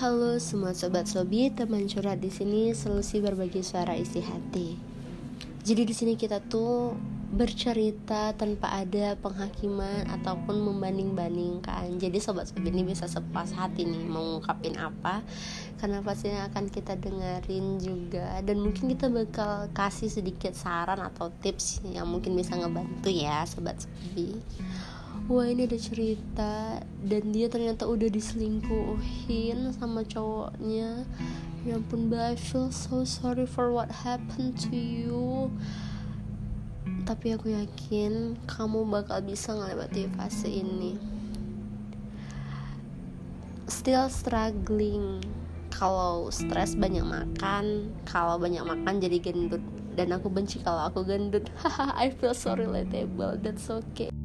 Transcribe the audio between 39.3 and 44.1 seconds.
ngelewati fase ini. Still